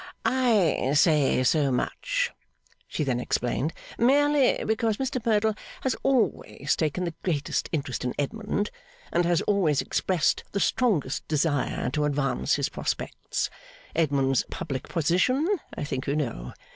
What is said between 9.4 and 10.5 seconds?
always expressed